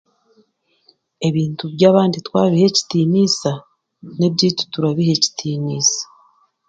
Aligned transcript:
Ebintu 1.27 1.63
by'abandi 1.75 2.17
twabiha 2.27 2.65
ekitiniisa 2.71 3.51
n'ebyeitu 4.17 4.63
turabiha 4.71 5.11
ekitiniisa. 5.17 6.03